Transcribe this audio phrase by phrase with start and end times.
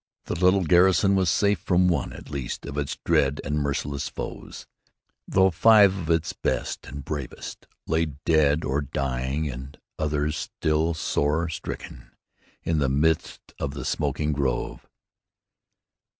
[0.25, 4.65] The little garrison was safe from one, at least, of its dread and merciless foes,
[5.27, 11.49] though five of its best and bravest lay dead or dying, and others still sore
[11.49, 12.09] stricken,
[12.63, 14.87] in the midst of the smoking grove.